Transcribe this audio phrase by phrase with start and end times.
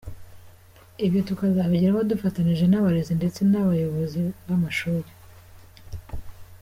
[1.05, 5.09] Ibyo tukazabigeraho dufatanyije n’abarezi ndetse n’abayobozi b’amashuri.